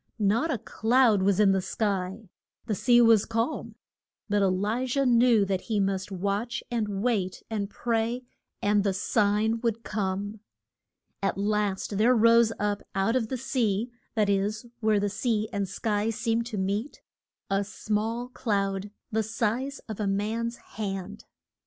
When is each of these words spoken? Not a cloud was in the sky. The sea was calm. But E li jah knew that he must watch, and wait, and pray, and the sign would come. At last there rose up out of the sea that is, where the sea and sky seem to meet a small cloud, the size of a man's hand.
Not 0.17 0.49
a 0.49 0.57
cloud 0.57 1.21
was 1.21 1.39
in 1.39 1.51
the 1.51 1.61
sky. 1.61 2.27
The 2.65 2.73
sea 2.73 3.01
was 3.01 3.23
calm. 3.23 3.75
But 4.29 4.41
E 4.41 4.45
li 4.45 4.87
jah 4.87 5.05
knew 5.05 5.45
that 5.45 5.61
he 5.69 5.79
must 5.79 6.11
watch, 6.11 6.63
and 6.71 7.03
wait, 7.03 7.43
and 7.51 7.69
pray, 7.69 8.23
and 8.63 8.83
the 8.83 8.95
sign 8.95 9.61
would 9.61 9.83
come. 9.83 10.39
At 11.21 11.37
last 11.37 11.99
there 11.99 12.15
rose 12.15 12.51
up 12.57 12.81
out 12.95 13.15
of 13.15 13.27
the 13.27 13.37
sea 13.37 13.91
that 14.15 14.27
is, 14.27 14.65
where 14.79 14.99
the 14.99 15.07
sea 15.07 15.47
and 15.53 15.69
sky 15.69 16.09
seem 16.09 16.41
to 16.45 16.57
meet 16.57 17.03
a 17.51 17.63
small 17.63 18.27
cloud, 18.29 18.89
the 19.11 19.21
size 19.21 19.77
of 19.87 19.99
a 19.99 20.07
man's 20.07 20.55
hand. 20.55 21.25